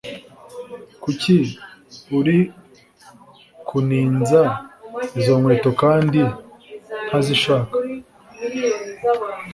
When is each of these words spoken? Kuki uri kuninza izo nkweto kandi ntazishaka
Kuki 1.03 1.35
uri 2.17 2.37
kuninza 3.67 4.41
izo 5.19 5.33
nkweto 5.39 5.69
kandi 5.81 6.19
ntazishaka 7.07 7.75